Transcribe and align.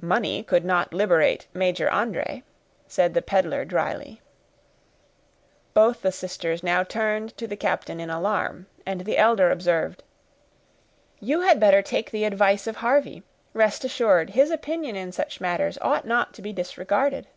"Money 0.00 0.42
could 0.42 0.64
not 0.64 0.92
liberate 0.92 1.46
Major 1.54 1.86
André," 1.90 2.42
said 2.88 3.14
the 3.14 3.22
peddler, 3.22 3.64
dryly. 3.64 4.20
Both 5.72 6.02
the 6.02 6.10
sisters 6.10 6.64
now 6.64 6.82
turned 6.82 7.36
to 7.36 7.46
the 7.46 7.56
captain 7.56 8.00
in 8.00 8.10
alarm, 8.10 8.66
and 8.84 9.02
the 9.02 9.16
elder 9.16 9.52
observed,— 9.52 10.02
"You 11.20 11.42
had 11.42 11.60
better 11.60 11.80
take 11.80 12.10
the 12.10 12.24
advice 12.24 12.66
of 12.66 12.78
Harvey; 12.78 13.22
rest 13.54 13.84
assured, 13.84 14.30
his 14.30 14.50
opinion 14.50 14.96
in 14.96 15.12
such 15.12 15.40
matters 15.40 15.78
ought 15.80 16.08
not 16.08 16.34
to 16.34 16.42
be 16.42 16.52
disregarded." 16.52 17.28